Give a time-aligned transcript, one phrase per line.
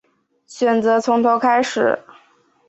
[0.47, 2.03] 选择从头开始